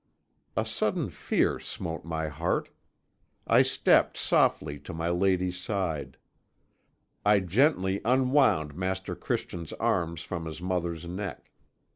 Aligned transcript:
"A 0.57 0.65
sudden 0.65 1.11
fear 1.11 1.59
smote 1.59 2.03
my 2.03 2.27
heart. 2.27 2.69
I 3.45 3.61
stepped 3.61 4.17
softly 4.17 4.79
to 4.79 4.95
my 4.95 5.11
lady's 5.11 5.59
side. 5.59 6.17
I 7.23 7.39
gently 7.39 8.01
unwound 8.03 8.73
Master 8.73 9.13
Christian's 9.15 9.73
arms 9.73 10.21
from 10.23 10.47
his 10.47 10.59
mother's 10.59 11.05
neck. 11.05 11.51